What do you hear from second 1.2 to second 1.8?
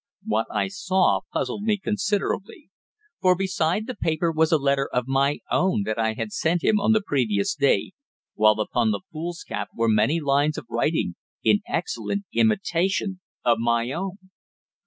puzzled me